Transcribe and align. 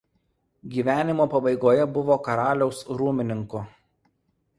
Gyvenimo 0.75 1.27
pabaigoje 1.33 1.85
buvo 1.97 2.17
karaliaus 2.29 2.81
rūmininku. 3.03 3.63